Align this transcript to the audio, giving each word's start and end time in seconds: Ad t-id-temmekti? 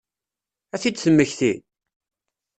Ad 0.73 0.79
t-id-temmekti? 0.81 1.53